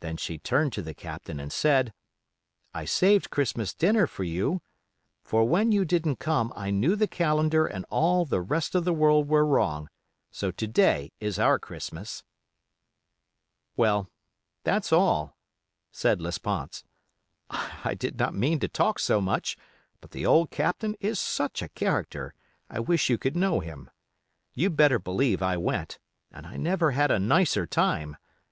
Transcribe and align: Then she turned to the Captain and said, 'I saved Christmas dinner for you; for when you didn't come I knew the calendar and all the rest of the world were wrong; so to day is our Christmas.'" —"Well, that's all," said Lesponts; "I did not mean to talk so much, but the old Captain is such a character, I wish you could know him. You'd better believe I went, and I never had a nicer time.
Then 0.00 0.16
she 0.16 0.36
turned 0.38 0.72
to 0.72 0.82
the 0.82 0.94
Captain 0.94 1.38
and 1.38 1.52
said, 1.52 1.92
'I 2.74 2.86
saved 2.86 3.30
Christmas 3.30 3.72
dinner 3.72 4.08
for 4.08 4.24
you; 4.24 4.60
for 5.22 5.44
when 5.44 5.70
you 5.70 5.84
didn't 5.84 6.16
come 6.18 6.52
I 6.56 6.72
knew 6.72 6.96
the 6.96 7.06
calendar 7.06 7.64
and 7.64 7.86
all 7.88 8.24
the 8.24 8.40
rest 8.40 8.74
of 8.74 8.84
the 8.84 8.92
world 8.92 9.28
were 9.28 9.46
wrong; 9.46 9.88
so 10.32 10.50
to 10.50 10.66
day 10.66 11.12
is 11.20 11.38
our 11.38 11.60
Christmas.'" 11.60 12.24
—"Well, 13.76 14.10
that's 14.64 14.92
all," 14.92 15.36
said 15.92 16.18
Lesponts; 16.20 16.82
"I 17.48 17.94
did 17.94 18.18
not 18.18 18.34
mean 18.34 18.58
to 18.58 18.66
talk 18.66 18.98
so 18.98 19.20
much, 19.20 19.56
but 20.00 20.10
the 20.10 20.26
old 20.26 20.50
Captain 20.50 20.96
is 20.98 21.20
such 21.20 21.62
a 21.62 21.68
character, 21.68 22.34
I 22.68 22.80
wish 22.80 23.08
you 23.08 23.18
could 23.18 23.36
know 23.36 23.60
him. 23.60 23.88
You'd 24.52 24.74
better 24.74 24.98
believe 24.98 25.42
I 25.42 25.56
went, 25.58 26.00
and 26.32 26.44
I 26.44 26.56
never 26.56 26.90
had 26.90 27.12
a 27.12 27.20
nicer 27.20 27.68
time. 27.68 28.16